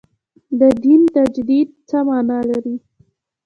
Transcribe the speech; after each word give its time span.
د 0.59 0.61
دین 0.83 1.01
تجدید 1.15 1.69
څه 1.89 1.97
معنا 2.07 2.39
لري. 2.49 2.75